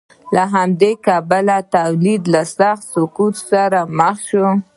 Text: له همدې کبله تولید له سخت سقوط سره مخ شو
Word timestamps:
له 0.35 0.43
همدې 0.55 0.91
کبله 1.05 1.57
تولید 1.75 2.23
له 2.33 2.41
سخت 2.57 2.83
سقوط 2.93 3.35
سره 3.49 3.79
مخ 3.97 4.15
شو 4.29 4.47